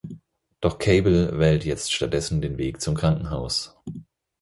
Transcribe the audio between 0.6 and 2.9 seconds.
Doch Cable wählt jetzt stattdessen den Weg